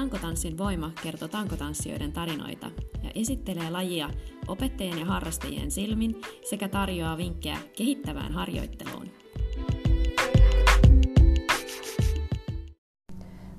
[0.00, 2.66] Tankotanssin voima kertoo tankotanssijoiden tarinoita
[3.02, 4.10] ja esittelee lajia
[4.48, 9.06] opettajien ja harrastajien silmin sekä tarjoaa vinkkejä kehittävään harjoitteluun.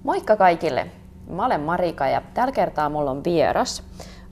[0.03, 0.87] Moikka kaikille!
[1.29, 3.83] Mä olen Marika ja tällä kertaa mulla on vieras.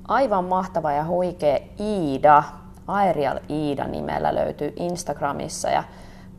[0.07, 2.43] Aivan mahtava ja huikea Iida.
[2.87, 5.83] Aerial Iida nimellä löytyy Instagramissa ja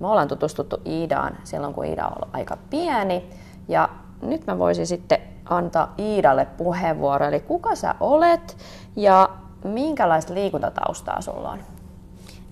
[0.00, 3.30] me ollaan tutustuttu Iidaan silloin kun Iida on aika pieni
[3.68, 3.88] ja
[4.22, 7.26] nyt mä voisin sitten antaa Iidalle puheenvuoro.
[7.26, 8.56] Eli kuka sä olet
[8.96, 9.28] ja
[9.64, 11.58] minkälaista liikuntataustaa sulla on?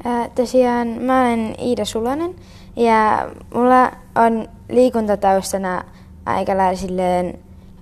[0.05, 2.35] Ää, tosiaan mä olen Iida Sulanen
[2.77, 3.93] ja mulla
[4.27, 5.85] on liikuntataustana
[6.27, 6.53] aika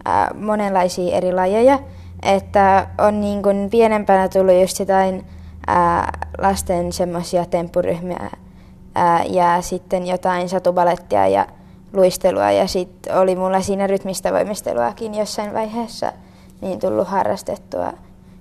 [0.04, 1.78] ää, monenlaisia eri lajeja.
[2.22, 5.26] Että on niin kuin pienempänä tullut just jotain
[5.66, 8.30] ää, lasten semmoisia temppuryhmiä
[8.94, 11.46] ää, ja sitten jotain satubalettia ja
[11.96, 16.12] luistelua ja sitten oli mulla siinä rytmistä voimisteluakin jossain vaiheessa
[16.60, 17.92] niin tullut harrastettua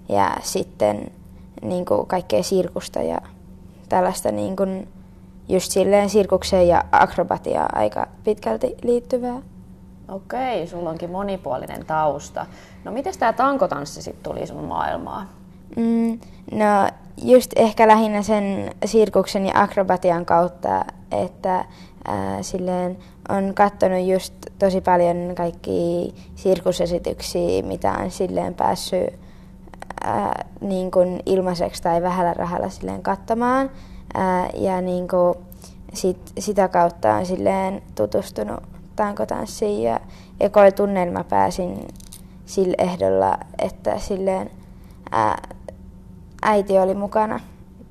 [0.09, 1.11] ja sitten
[1.61, 3.17] niin kuin kaikkea sirkusta ja
[3.89, 4.88] tällaista niin kuin
[5.49, 9.41] just silleen sirkukseen ja akrobatiaa aika pitkälti liittyvää.
[10.11, 12.45] Okei, sulla onkin monipuolinen tausta.
[12.83, 15.29] No miten tämä tankotanssi sitten tuli sun maailmaan?
[15.75, 16.19] Mm,
[16.51, 16.89] no
[17.23, 21.66] just ehkä lähinnä sen sirkuksen ja akrobatian kautta, että
[22.41, 22.97] silleen
[23.29, 29.13] on katsonut just tosi paljon kaikki sirkusesityksiä, mitä on silleen päässyt
[30.03, 33.69] ää, niin kuin ilmaiseksi tai vähällä rahalla silleen katsomaan.
[34.13, 35.35] Ää, ja niin kuin
[35.93, 38.59] sit, sitä kautta on silleen tutustunut
[38.95, 39.99] tankotanssiin ja
[40.39, 41.87] ekoilla tunneilla pääsin
[42.45, 44.51] sillä ehdolla, että silleen
[45.11, 45.41] ää,
[46.41, 47.39] äiti oli mukana,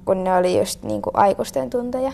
[0.04, 2.12] kun ne oli just niin kuin aikuisten tunteja.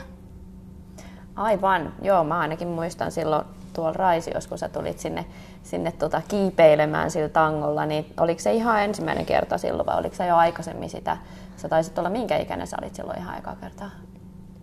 [1.41, 5.27] Aivan, joo, mä ainakin muistan silloin tuolla Raisiossa, kun sä tulit sinne,
[5.63, 10.27] sinne tota kiipeilemään sillä tangolla, niin oliko se ihan ensimmäinen kerta silloin vai oliko se
[10.27, 11.17] jo aikaisemmin sitä?
[11.57, 13.91] Sä taisit olla, minkä ikäinen sä olit silloin ihan eka kertaa?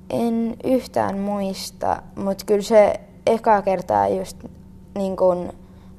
[0.10, 4.44] En yhtään muista, mutta kyllä se eka kertaa just
[4.96, 5.54] niin kun,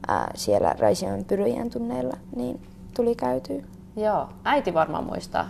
[0.08, 2.62] ää, siellä Raision pyryjen tunneilla niin
[2.96, 3.62] tuli käytyä.
[3.96, 5.48] Joo, äiti varmaan muistaa.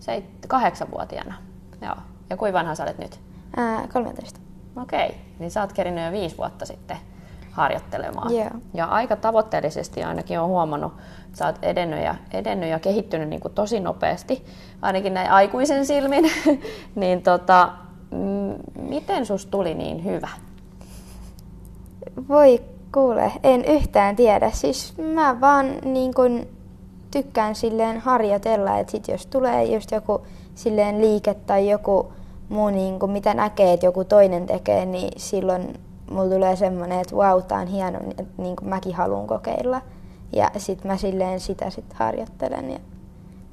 [0.00, 1.34] Seit, kahdeksanvuotiaana.
[1.82, 1.96] Joo.
[2.30, 3.20] Ja kuinka vanha sä olet nyt?
[3.56, 4.39] Ää, 13.
[4.76, 6.96] Okei, niin sä oot kerinyt jo viisi vuotta sitten
[7.50, 8.32] harjoittelemaan.
[8.32, 8.50] Yeah.
[8.74, 10.92] Ja aika tavoitteellisesti ainakin on huomannut,
[11.26, 14.44] että sä oot edennyt ja, edennyt ja kehittynyt niin kuin tosi nopeasti,
[14.82, 16.24] ainakin näin aikuisen silmin.
[16.94, 17.72] niin tota,
[18.10, 20.28] m- miten sus tuli niin hyvä?
[22.28, 22.62] Voi
[22.94, 24.50] kuule, en yhtään tiedä.
[24.50, 26.46] Siis mä vaan niin kun
[27.10, 32.12] tykkään silleen harjoitella, että sit jos tulee just joku silleen liike tai joku
[32.50, 35.80] muu, niin kuin mitä näkee, että joku toinen tekee, niin silloin
[36.10, 39.80] mulla tulee semmoinen, että vau, wow, on hieno, että niin kuin mäkin haluan kokeilla.
[40.32, 42.78] Ja sitten mä silleen sitä sit harjoittelen ja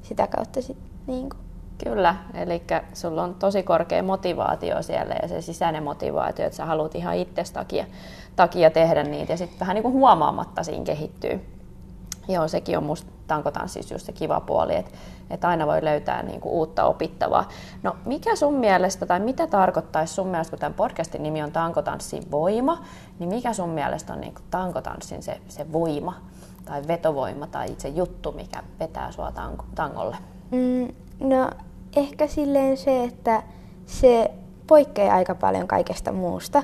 [0.02, 1.40] sitä kautta sitten niin kuin.
[1.84, 6.94] Kyllä, eli sulla on tosi korkea motivaatio siellä ja se sisäinen motivaatio, että sä haluat
[6.94, 7.86] ihan itsestä takia,
[8.36, 11.40] takia tehdä niitä ja sitten vähän niin kuin huomaamatta siinä kehittyy.
[12.28, 14.90] Joo, sekin on musta tankotanssissa just se kiva puoli, että,
[15.30, 17.48] että aina voi löytää niin kuin uutta opittavaa.
[17.82, 22.30] No mikä sun mielestä, tai mitä tarkoittaisi sun mielestä, kun tämän podcastin nimi on Tankotanssin
[22.30, 22.84] voima,
[23.18, 26.14] niin mikä sun mielestä on niin kuin tankotanssin se, se voima,
[26.64, 30.16] tai vetovoima, tai itse juttu, mikä vetää sua tango, tangolle?
[30.50, 30.88] Mm,
[31.20, 31.50] no
[31.96, 33.42] ehkä silleen se, että
[33.86, 34.30] se
[34.66, 36.62] poikkeaa aika paljon kaikesta muusta.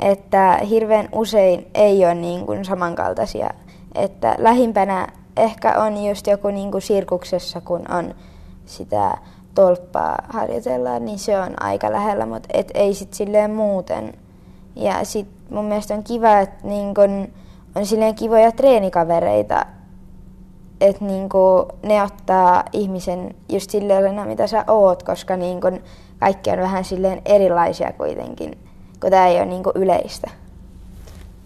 [0.00, 3.50] Että hirveän usein ei ole niin kuin samankaltaisia.
[3.94, 8.14] Että lähimpänä ehkä on just joku niin kuin sirkuksessa, kun on
[8.66, 9.18] sitä
[9.54, 14.14] tolppaa harjoitellaan, niin se on aika lähellä, mutta et ei sit silleen muuten.
[14.76, 17.28] Ja sit mun mielestä on kiva, että niin kun
[17.74, 19.66] on silleen kivoja treenikavereita,
[20.80, 21.28] että niin
[21.82, 25.80] ne ottaa ihmisen just silleen, mitä sä oot, koska niin kun
[26.20, 28.58] kaikki on vähän silleen erilaisia kuitenkin,
[29.00, 30.30] kun tämä ei ole niin yleistä.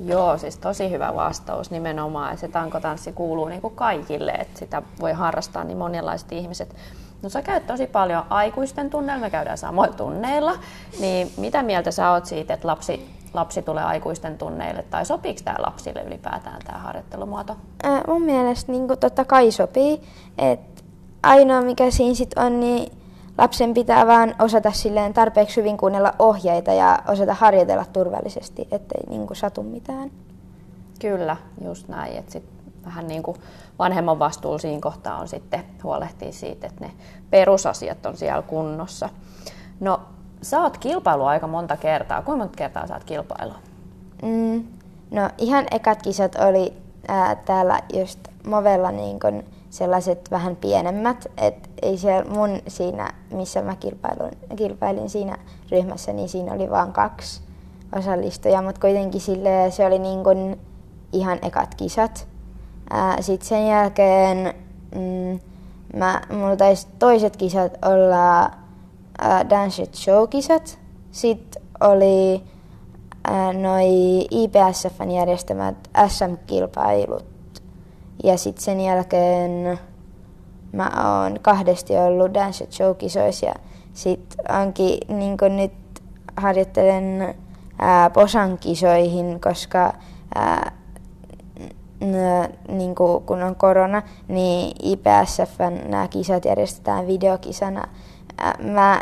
[0.04, 2.38] Joo, siis tosi hyvä vastaus nimenomaan.
[2.38, 6.76] Se tankotanssi kuuluu niin kuin kaikille, että sitä voi harrastaa niin monenlaiset ihmiset.
[7.22, 10.52] No sä käyt tosi paljon aikuisten tunneilla, me käydään samoilla tunneilla.
[11.00, 15.56] Niin mitä mieltä sä oot siitä, että lapsi, lapsi tulee aikuisten tunneille, tai sopiiko tämä
[15.58, 17.56] lapsille ylipäätään tämä harjoittelumuoto?
[17.82, 20.02] Ää, mun mielestä niin totta kai sopii.
[20.38, 20.84] Et
[21.22, 22.97] ainoa mikä siinä sit on, niin
[23.38, 29.26] lapsen pitää vaan osata silleen tarpeeksi hyvin kuunnella ohjeita ja osata harjoitella turvallisesti, ettei niin
[29.26, 30.10] kuin satu mitään.
[31.00, 32.16] Kyllä, just näin.
[32.16, 32.44] Että sit
[32.84, 33.36] vähän niin kuin
[33.78, 36.92] vanhemman vastuulla siinä kohtaa on sitten huolehtia siitä, että ne
[37.30, 39.08] perusasiat on siellä kunnossa.
[39.80, 40.00] No,
[40.42, 42.22] sä oot kilpailu aika monta kertaa.
[42.22, 43.52] Kuinka monta kertaa sä oot kilpailu?
[44.22, 44.64] Mm,
[45.10, 46.72] no ihan ekat kisat oli
[47.08, 53.62] ää, täällä just Movella niin kun sellaiset vähän pienemmät, että ei se mun siinä, missä
[53.62, 55.38] mä kilpailin, kilpailin siinä
[55.70, 57.40] ryhmässä, niin siinä oli vain kaksi
[57.96, 60.56] osallistujaa, mutta kuitenkin sille se oli niin kun
[61.12, 62.28] ihan ekat kisat.
[63.20, 64.54] Sitten sen jälkeen
[64.94, 65.40] mm,
[65.96, 68.50] mä, mulla taisi toiset kisat olla
[69.18, 70.78] ää, Dance Show-kisat.
[71.10, 72.44] Sitten oli
[73.24, 73.86] ää, noi
[74.30, 75.76] IPSFn järjestämät
[76.08, 77.37] SM-kilpailut.
[78.24, 79.78] Ja sitten sen jälkeen
[80.72, 80.90] mä
[81.22, 83.54] oon kahdesti ollut Dance Show-kisoissa ja
[83.92, 85.72] sitten onkin niin nyt
[86.36, 87.34] harjoittelen
[87.78, 89.92] ää, Posan kisoihin, koska
[90.34, 90.72] ää,
[92.68, 97.88] niin kuin, kun on korona, niin IPSFn nämä kisat järjestetään videokisana.
[98.62, 99.00] Mä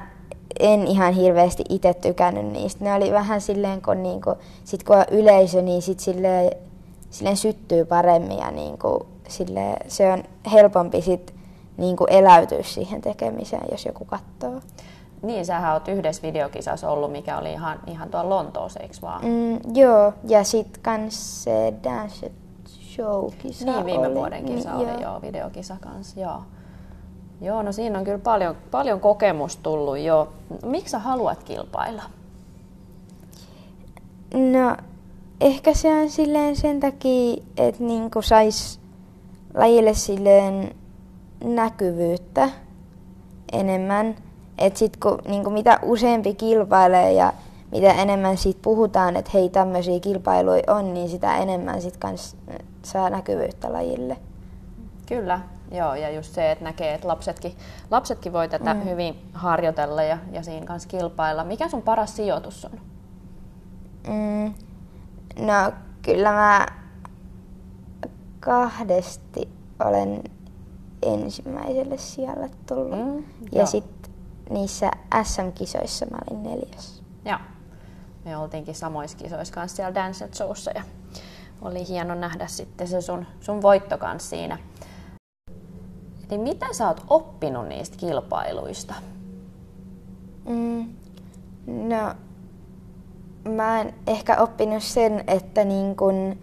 [0.60, 2.84] en ihan hirveästi itse tykännyt niistä.
[2.84, 6.50] Ne oli vähän silleen, kun, niin kuin, sit kun on yleisö, niin sit silleen,
[7.10, 11.34] silleen syttyy paremmin ja niin kuin, silleen, se on helpompi sit,
[11.76, 14.60] niin kuin eläytyä siihen tekemiseen, jos joku katsoo.
[15.22, 19.24] Niin, sähän oot yhdessä videokisassa ollut, mikä oli ihan, ihan tuolla Lontoossa, eikö vaan?
[19.24, 22.32] Mm, joo, ja sitten kans se Dance
[22.68, 24.14] Show-kisa Niin, viime oli.
[24.14, 25.12] vuoden kisa niin, oli joo.
[25.12, 26.42] joo, videokisa kanssa, joo.
[27.40, 30.32] Joo, no siinä on kyllä paljon, paljon kokemusta tullut jo.
[30.64, 32.02] Miksi sä haluat kilpailla?
[34.34, 34.76] No,
[35.40, 38.80] ehkä se on silleen sen takia, että niinku sais
[39.54, 40.74] lajille silleen
[41.44, 42.50] näkyvyyttä
[43.52, 44.16] enemmän.
[44.58, 47.32] Että sit kun niinku mitä useampi kilpailee ja
[47.72, 52.36] mitä enemmän siitä puhutaan, että hei tämmöisiä kilpailuja on, niin sitä enemmän sit kans
[52.82, 54.16] saa näkyvyyttä lajille.
[55.06, 55.40] Kyllä,
[55.70, 57.56] joo, ja just se, että näkee, että lapsetkin,
[57.90, 58.84] lapsetkin voi tätä mm.
[58.84, 61.44] hyvin harjoitella ja, ja siinä kanssa kilpailla.
[61.44, 62.80] Mikä sun paras sijoitus on?
[64.08, 64.54] Mm,
[65.38, 65.72] no
[66.02, 66.66] kyllä mä
[68.40, 69.48] kahdesti
[69.84, 70.24] olen
[71.02, 72.98] ensimmäiselle sijalle tullut.
[72.98, 74.12] Mm, ja sitten
[74.50, 74.90] niissä
[75.22, 77.02] SM-kisoissa mä olin neljäs.
[77.24, 77.38] Joo.
[78.24, 80.82] Me oltiinkin samoissa kisoissa kanssa siellä Dance Showssa ja
[81.62, 84.58] oli hieno nähdä sitten se sun, sun voitto kanssa siinä.
[86.30, 88.94] Eli mitä sä oot oppinut niistä kilpailuista?
[90.48, 90.94] Mm,
[91.66, 92.14] no,
[93.48, 96.36] mä en ehkä oppinut sen, että niin kun,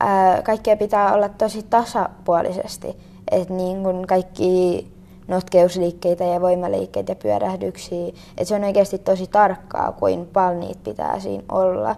[0.00, 2.96] ää, kaikkea pitää olla tosi tasapuolisesti.
[3.30, 4.86] Että niin kun kaikki
[5.28, 11.20] notkeusliikkeitä ja voimaliikkeitä ja pyörähdyksiä, että se on oikeasti tosi tarkkaa, kuin paljon niitä pitää
[11.20, 11.96] siinä olla.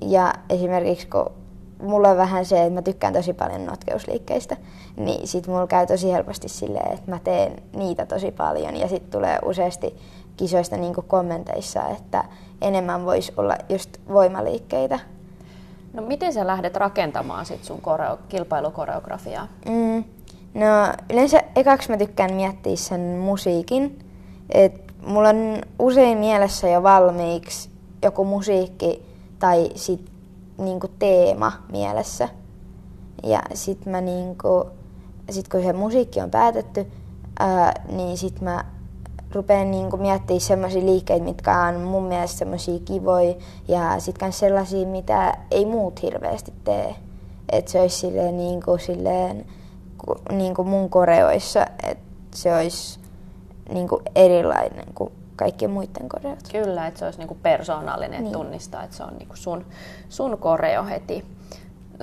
[0.00, 1.32] Ja esimerkiksi kun
[1.82, 4.56] mulla on vähän se, että mä tykkään tosi paljon notkeusliikkeistä,
[4.96, 9.10] niin sit mulla käy tosi helposti silleen, että mä teen niitä tosi paljon ja sit
[9.10, 9.96] tulee useasti
[10.36, 12.24] kisoista niin kommenteissa, että
[12.62, 14.98] enemmän voisi olla just voimaliikkeitä.
[15.92, 19.48] No miten sä lähdet rakentamaan sit sun koreo- kilpailukoreografiaa?
[19.68, 20.04] Mm,
[20.54, 20.66] no
[21.10, 23.98] yleensä ekaksi mä tykkään miettiä sen musiikin.
[24.50, 27.70] Et mulla on usein mielessä jo valmiiksi
[28.02, 29.02] joku musiikki
[29.38, 30.10] tai sit
[30.58, 32.28] niinku teema mielessä.
[33.22, 34.66] Ja sit mä niinku,
[35.30, 36.86] sit kun se musiikki on päätetty,
[37.38, 38.64] ää, niin sit mä
[39.32, 43.34] rupean niinku miettimään semmoisia liikkeitä, mitkä on mun mielestä semmoisia kivoja
[43.68, 46.94] ja sit kans sellaisia, mitä ei muut hirveästi tee.
[47.52, 49.46] Että se olisi silleen, niinku, silleen
[50.06, 53.00] ku- niinku mun koreoissa, että se olisi
[53.72, 56.38] niinku erilainen kuin kaikkien muiden koreot.
[56.52, 58.32] Kyllä, että se olisi niinku persoonallinen, että Niin.
[58.32, 59.64] tunnistaa, että se on niinku sun,
[60.08, 61.24] sun koreo heti.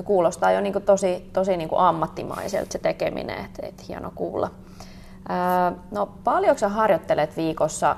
[0.06, 4.50] Kuulostaa jo niinku tosi, tosi niinku ammattimaiselta se tekeminen, että et hieno kuulla.
[5.92, 7.96] No paljonko sä harjoittelet viikossa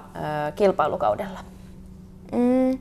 [0.55, 1.39] kilpailukaudella?
[2.31, 2.79] Mm,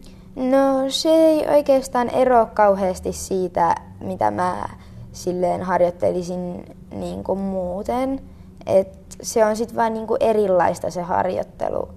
[0.51, 4.69] no se ei oikeastaan ero kauheasti siitä, mitä mä
[5.13, 8.21] silleen harjoittelisin niin kuin muuten.
[8.67, 11.89] Et se on sitten vaan niin erilaista se harjoittelu.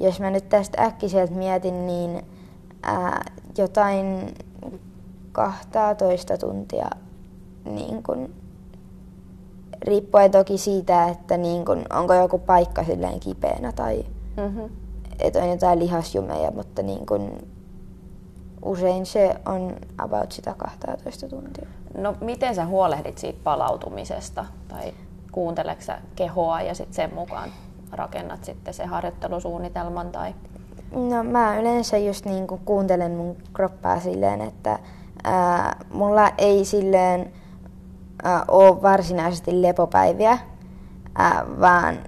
[0.00, 2.26] Jos mä nyt tästä äkkiseltä mietin, niin
[2.82, 3.24] ää,
[3.58, 4.34] jotain
[5.32, 6.90] 12 tuntia
[7.64, 8.34] niin kuin,
[9.82, 14.04] riippuen toki siitä, että niin kuin, onko joku paikka silleen kipeänä tai
[14.36, 14.70] Mm-hmm.
[15.18, 17.38] että on jotain lihasjumeja, mutta niin kun
[18.64, 21.66] usein se on about sitä 12 tuntia.
[21.98, 24.46] No miten sä huolehdit siitä palautumisesta?
[24.68, 24.94] Tai
[25.32, 27.50] kuunteleksä sä kehoa ja sitten sen mukaan
[27.92, 30.12] rakennat sitten se harjoittelusuunnitelman?
[30.12, 30.34] Tai...
[30.92, 34.78] No mä yleensä just niin kun kuuntelen mun kroppaa silleen, että
[35.24, 37.32] ää, mulla ei silleen
[38.48, 40.38] ole varsinaisesti lepopäiviä,
[41.60, 41.98] vaan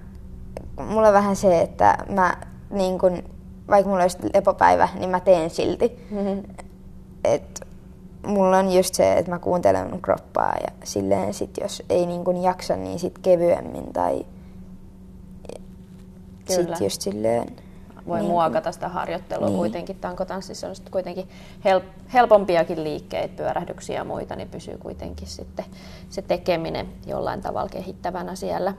[0.89, 2.37] mulla on vähän se, että mä
[2.69, 3.23] niin kun,
[3.69, 6.07] vaikka mulla olisi lepopäivä, niin mä teen silti.
[6.11, 6.43] Mm-hmm.
[7.23, 7.67] Et
[8.25, 12.23] mulla on just se, että mä kuuntelen mun kroppaa ja silleen sit jos ei niin
[12.23, 14.25] kuin jaksa, niin sit kevyemmin tai
[16.47, 16.75] Kyllä.
[16.75, 17.55] sit just silleen
[18.07, 19.57] voi niin muokata sitä harjoittelua Niin.
[19.57, 19.95] kuitenkin.
[19.95, 21.29] Tankotanssissa on sitten kuitenkin
[21.65, 25.65] help, helpompiakin liikkeitä, pyörähdyksiä ja muita, niin pysyy kuitenkin sitten
[26.09, 28.73] se tekeminen jollain tavalla kehittävänä siellä.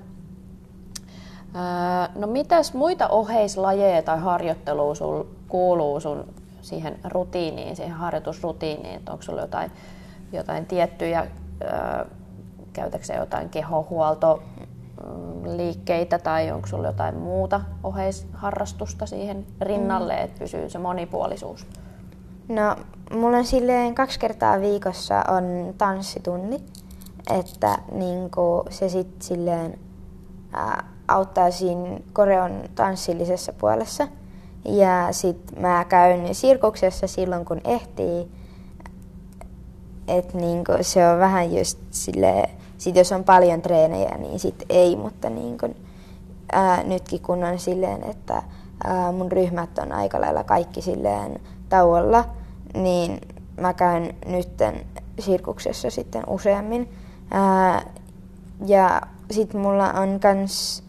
[1.54, 6.24] Öö, no mitäs muita oheislajeja tai harjoittelua sul kuuluu sun
[6.62, 8.94] siihen rutiiniin, siihen harjoitusrutiiniin?
[8.94, 9.70] Että onko sulla jotain,
[10.32, 11.26] jotain tiettyjä,
[11.62, 12.04] öö,
[12.72, 14.42] käytätkö jotain kehohuolto
[15.57, 21.66] liikkeitä tai onko sulla jotain muuta oheisharrastusta siihen rinnalle, että pysyy se monipuolisuus?
[22.49, 22.76] No,
[23.19, 26.61] mulla on silleen kaksi kertaa viikossa on tanssitunni,
[27.30, 29.78] että niinku se sit silleen
[30.52, 34.09] ää, auttaa siinä koreon tanssillisessa puolessa.
[34.64, 38.30] Ja sit mä käyn sirkuksessa silloin kun ehtii.
[40.09, 44.96] Et niinku se on vähän just silleen, sit jos on paljon treenejä, niin sit ei,
[44.96, 45.75] mutta niinku,
[46.52, 48.42] ää, nytkin kun on silleen, että
[48.84, 52.25] ää, mun ryhmät on aika lailla kaikki silleen tauolla,
[52.75, 53.20] niin
[53.60, 54.87] mä käyn nytten
[55.18, 56.92] sirkuksessa sitten useammin.
[57.30, 57.82] Ää,
[58.66, 60.82] ja sitten mulla on kans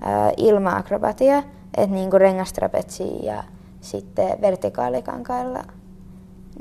[0.00, 1.38] ää, ilmaakrobatia,
[1.76, 3.44] että niinku rengastrapetsi ja
[3.80, 5.64] sitten vertikaalikankailla,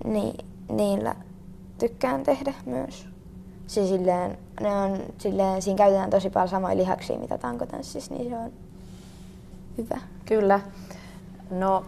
[0.06, 1.16] niin niillä
[1.78, 3.08] tykkään tehdä myös.
[3.68, 8.38] Se silleen, ne on, silleen, siinä käytetään tosi paljon samoja lihaksia, mitä tankotanssissa, niin se
[8.38, 8.52] on
[9.78, 9.98] hyvä.
[10.26, 10.60] Kyllä.
[11.52, 11.86] No,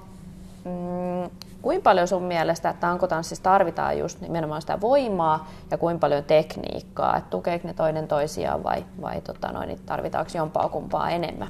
[0.66, 1.30] mm,
[1.62, 7.18] kuinka paljon sun mielestä tankotanssissa tarvitaan just nimenomaan sitä voimaa ja kuinka paljon tekniikkaa?
[7.18, 11.50] Et tukeeko ne toinen toisiaan vai, vai tota noin, niin tarvitaanko jompaa kumpaa enemmän?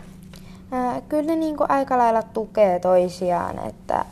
[0.71, 4.05] Ää, Kyllä ne niinku aika lailla tukee toisiaan, että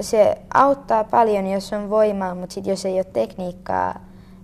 [0.00, 4.00] se auttaa paljon, jos on voimaa, mutta sit jos ei ole tekniikkaa,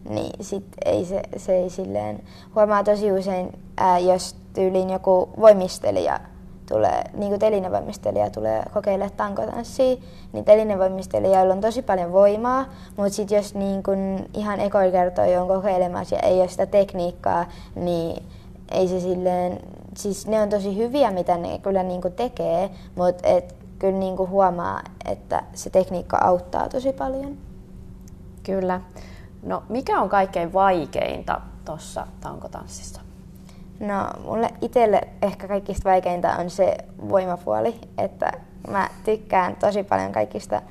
[0.08, 2.22] niin sit ei se, se ei silleen,
[2.54, 6.20] huomaa tosi usein, ää, jos tyyliin joku voimistelija
[6.68, 9.96] tulee, niin kuin telinevoimistelija tulee kokeilemaan tankotanssia,
[10.32, 15.48] niin telinevoimistelijoilla on tosi paljon voimaa, mutta sitten jos niin kun ihan ekoi kertoi on
[15.48, 18.22] kokeilemassa ja ei ole sitä tekniikkaa, niin
[18.72, 19.60] ei se silleen,
[19.96, 24.16] siis ne on tosi hyviä, mitä ne kyllä niin kuin tekee, mutta et kyllä niin
[24.16, 27.36] kuin huomaa, että se tekniikka auttaa tosi paljon.
[28.42, 28.80] Kyllä.
[29.44, 33.00] No, mikä on kaikkein vaikeinta tuossa tankotanssissa?
[33.80, 36.76] No, mulle itselle ehkä kaikista vaikeinta on se
[37.08, 38.32] voimapuoli, että
[38.70, 40.62] mä tykkään tosi paljon kaikista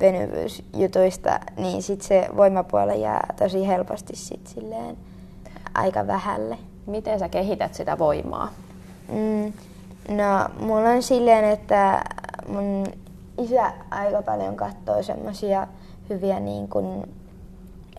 [0.00, 4.96] venyvyysjutuista, niin sit se voimapuoli jää tosi helposti sit silleen
[5.74, 6.58] aika vähälle.
[6.86, 8.48] Miten sä kehität sitä voimaa?
[9.08, 9.52] Mm,
[10.16, 12.04] no, mulla on silleen, että
[12.48, 12.86] mun
[13.38, 15.66] isä aika paljon katsoo semmosia
[16.10, 17.08] hyviä niin kun,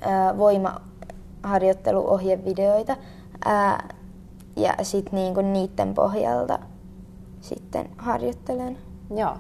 [0.02, 2.98] ää, voimaharjoitteluohjevideoita.
[3.46, 3.88] Ää,
[4.56, 6.60] ja sitten niin kun niiden pohjalta
[7.42, 8.78] sitten harjoittelen.
[9.16, 9.38] Joo.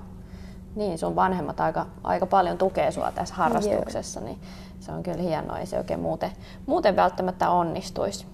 [0.75, 4.39] Niin, sun vanhemmat aika, aika paljon tukee sua tässä harrastuksessa, niin
[4.79, 6.31] se on kyllä hienoa, ei se oikein muuten,
[6.65, 8.25] muuten välttämättä onnistuisi.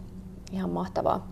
[0.52, 1.28] Ihan mahtavaa.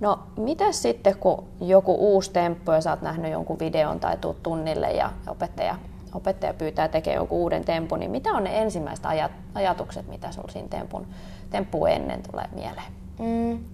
[0.00, 4.42] No, mitä sitten, kun joku uusi temppu ja sä oot nähnyt jonkun videon tai tuut
[4.42, 5.76] tunnille ja opettaja,
[6.14, 10.48] opettaja pyytää tekemään jonkun uuden tempun, niin mitä on ne ensimmäiset ajat, ajatukset, mitä sulla
[10.48, 11.06] siinä tempun,
[11.50, 12.92] temppu ennen tulee mieleen?
[13.18, 13.64] Mm,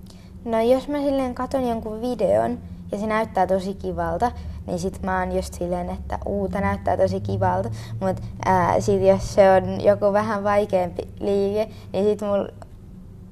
[0.45, 2.59] no jos mä silleen katon jonkun videon
[2.93, 4.33] ja se näyttää tosi kivalta,
[4.67, 7.71] niin sit mä oon just silleen, että uu, tää näyttää tosi kivalta.
[8.01, 12.49] Mut ää, sit jos se on joku vähän vaikeampi liike, niin sit mulla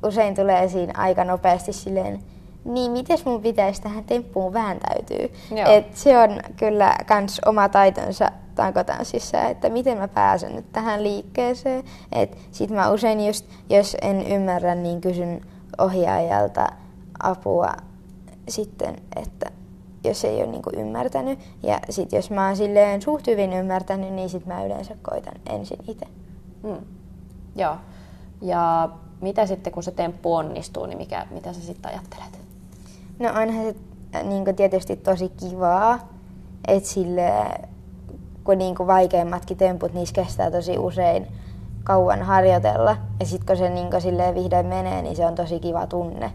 [0.02, 2.20] usein tulee siinä aika nopeasti silleen,
[2.64, 5.32] niin mites mun pitäisi tähän temppuun vääntäytyy.
[5.50, 5.72] Joo.
[5.72, 11.84] Et se on kyllä kans oma taitonsa tankotanssissa, että miten mä pääsen nyt tähän liikkeeseen.
[12.12, 15.40] Et sit mä usein just, jos en ymmärrä, niin kysyn
[15.78, 16.66] ohjaajalta
[17.22, 17.72] apua
[18.48, 19.50] sitten, että
[20.04, 21.38] jos ei ole niinku ymmärtänyt.
[21.62, 25.78] Ja sit jos mä oon silleen suht hyvin ymmärtänyt, niin sit mä yleensä koitan ensin
[25.88, 26.06] itse.
[26.62, 26.76] Mm.
[27.56, 27.76] Joo.
[28.42, 28.88] Ja
[29.20, 32.41] mitä sitten, kun se temppu onnistuu, niin mikä, mitä sä sitten ajattelet?
[33.22, 33.74] No onhan se
[34.14, 35.98] äh, niinku tietysti tosi kivaa,
[36.68, 37.32] että sille
[38.44, 41.26] kun niinku vaikeimmatkin temput, niissä kestää tosi usein
[41.84, 42.96] kauan harjoitella.
[43.20, 46.32] Ja sitten kun se niinku silleen vihdoin menee, niin se on tosi kiva tunne.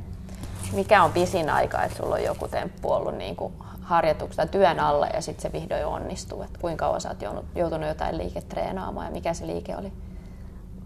[0.74, 4.80] Mikä on pisin aika, että sulla on joku temppu ollut niin kuin harjoituksessa tai työn
[4.80, 6.42] alla ja sitten se vihdoin onnistuu?
[6.42, 9.94] Et kuinka kauan sä oot joutunut jotain liiketreenaamaan ja mikä se liike oli?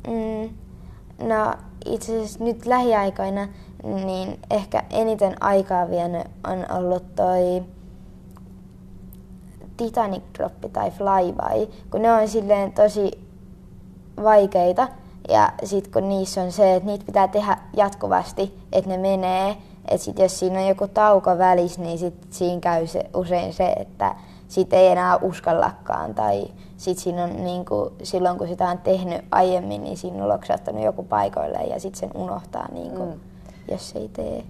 [0.07, 0.55] Mm,
[1.21, 1.53] no
[1.85, 3.47] itse asiassa nyt lähiaikoina
[3.83, 7.63] niin ehkä eniten aikaa vienyt on ollut toi
[9.77, 13.11] Titanic Droppi tai Flyby, kun ne on silleen tosi
[14.23, 14.87] vaikeita.
[15.29, 20.05] Ja sitten kun niissä on se, että niitä pitää tehdä jatkuvasti, että ne menee, että
[20.05, 24.15] sit jos siinä on joku tauko välissä, niin sit siinä käy se, usein se, että
[24.51, 26.15] sit ei enää uskallakaan.
[26.15, 30.29] Tai sit siinä on, niin kuin, silloin kun sitä on tehnyt aiemmin, niin siinä on
[30.29, 33.19] loksattanut joku paikoille ja sitten sen unohtaa, niin kuin, mm.
[33.71, 34.43] jos ei tee.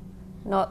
[0.46, 0.68] No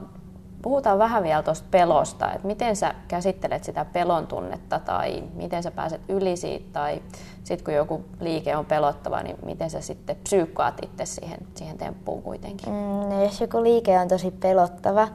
[0.63, 5.71] puhutaan vähän vielä tuosta pelosta, että miten sä käsittelet sitä pelon tunnetta tai miten sä
[5.71, 7.03] pääset yli siitä tai
[7.45, 12.23] sitten kun joku liike on pelottava, niin miten sä sitten psyykkaat itse siihen, siihen temppuun
[12.23, 12.69] kuitenkin?
[12.69, 15.09] Mm, no jos joku liike on tosi pelottava,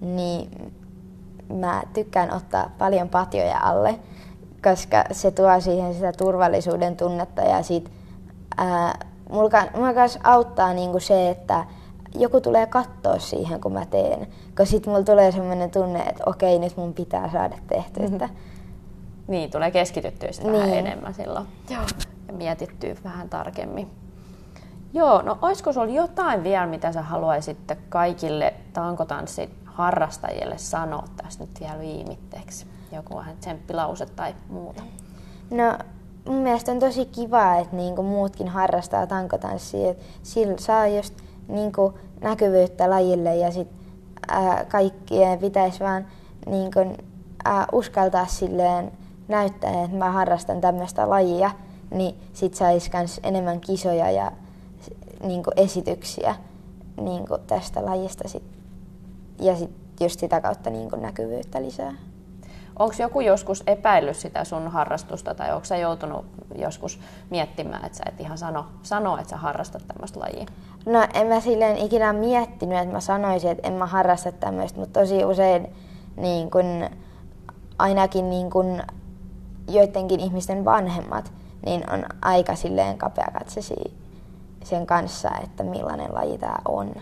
[0.00, 0.72] niin
[1.54, 3.98] mä tykkään ottaa paljon patjoja alle,
[4.64, 7.90] koska se tuo siihen sitä turvallisuuden tunnetta ja sit,
[8.56, 8.98] ää,
[9.30, 11.64] mulla, mulla kanssa auttaa niinku se, että
[12.14, 14.26] joku tulee katsoa siihen, kun mä teen.
[14.48, 18.36] Koska sitten mulla tulee sellainen tunne, että okei, nyt mun pitää saada tehtyä mm-hmm.
[19.26, 20.62] Niin, tulee keskityttyä sitä niin.
[20.62, 21.46] vähän enemmän silloin.
[21.70, 21.82] Joo.
[22.28, 23.90] Ja mietittyä vähän tarkemmin.
[24.92, 31.60] Joo, no olisiko sulla jotain vielä, mitä sä haluaisit kaikille tankotanssin harrastajille sanoa tässä nyt
[31.60, 32.66] vielä viimitteeksi?
[32.92, 34.82] Joku vähän tsemppilause tai muuta.
[35.50, 35.78] No
[36.28, 39.94] mun mielestä on tosi kiva, että niinku muutkin harrastaa tankotanssia.
[40.22, 41.14] Sillä saa just
[41.48, 43.68] niinku näkyvyyttä lajille ja sit
[44.28, 46.06] ää, kaikkien pitäisi vaan
[46.46, 46.80] niinku,
[47.44, 48.92] ää, uskaltaa silleen
[49.28, 51.50] näyttää, että mä harrastan tämmöistä lajia,
[51.90, 54.32] niin sit saisi myös enemmän kisoja ja
[55.22, 56.34] niin kuin esityksiä
[57.00, 58.42] niin kuin tästä lajista sit,
[59.42, 59.70] ja sit
[60.00, 61.92] just sitä kautta niin kuin näkyvyyttä lisää.
[62.78, 68.04] Onko joku joskus epäillyt sitä sun harrastusta tai onko sä joutunut joskus miettimään, että sä
[68.08, 70.46] et ihan sano, sano että sä harrastat tämmöistä lajia?
[70.86, 75.00] No en mä silleen ikinä miettinyt, että mä sanoisin, että en mä harrasta tämmöistä, mutta
[75.00, 75.68] tosi usein
[76.16, 76.90] niin kun,
[77.78, 78.82] ainakin niin kun
[79.68, 81.32] joidenkin ihmisten vanhemmat
[81.66, 83.90] niin on aika silleen kapeakatseisia
[84.64, 86.94] sen kanssa, että millainen laji tämä on.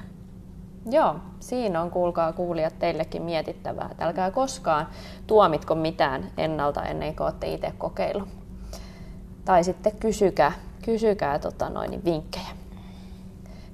[0.87, 3.89] Joo, siinä on kuulkaa kuulijat teillekin mietittävää.
[3.91, 4.87] Että älkää koskaan
[5.27, 8.29] tuomitko mitään ennalta ennen kuin olette itse kokeillut.
[9.45, 10.53] Tai sitten kysykää,
[10.85, 12.49] kysykää tota noin, vinkkejä.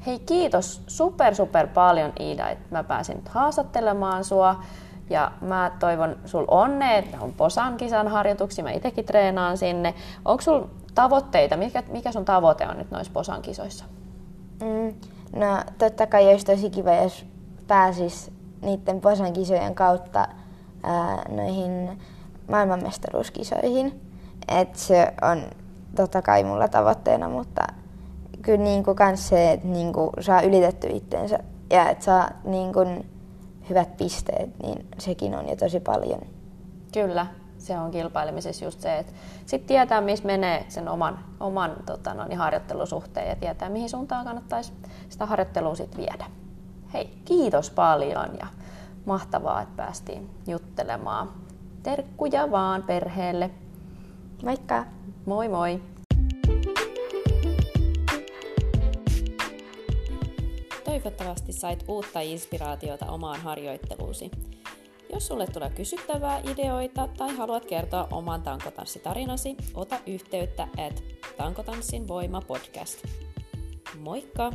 [0.07, 4.63] Hei kiitos super super paljon Iida, että mä pääsin nyt haastattelemaan sua.
[5.11, 9.95] Ja mä toivon sul onnea, että on Posan kisan harjoituksia, mä itsekin treenaan sinne.
[10.25, 10.63] Onko sul
[10.95, 13.85] tavoitteita, mikä, mikä sun tavoite on nyt noissa Posan kisoissa?
[14.63, 14.95] Mm,
[15.33, 17.27] no totta kai olisi tosi kiva, jos
[17.67, 18.31] pääsis
[18.63, 20.29] niiden Posan kisojen kautta
[20.83, 21.99] ää, noihin
[22.49, 24.01] maailmanmestaruuskisoihin.
[24.49, 25.43] Et se on
[25.97, 27.63] totta kai mulla tavoitteena, mutta
[28.43, 31.39] kyllä niin kuin kans se, että niin kuin saa ylitetty itteensä
[31.71, 33.11] ja että saa niin kuin
[33.69, 36.21] hyvät pisteet, niin sekin on jo tosi paljon.
[36.93, 37.27] Kyllä,
[37.67, 39.13] se on kilpailemisessa just se, että
[39.47, 44.25] sitten tietää, missä menee sen oman, oman tota, no, niin harjoittelusuhteen ja tietää, mihin suuntaan
[44.25, 44.73] kannattaisi
[45.09, 46.27] sitä harjoittelua sitten viedä.
[46.93, 48.47] Hei, kiitos paljon ja
[49.05, 51.31] mahtavaa, että päästiin juttelemaan.
[51.83, 53.51] Terkkuja vaan perheelle.
[54.45, 54.85] Moikka!
[55.27, 55.83] Moi moi!
[60.85, 64.31] Toivottavasti sait uutta inspiraatiota omaan harjoitteluusi.
[65.13, 71.05] Jos sulle tulee kysyttävää ideoita tai haluat kertoa oman tankotanssitarinasi, ota yhteyttä at
[71.37, 73.05] Tankotanssin voima podcast.
[73.99, 74.53] Moikka!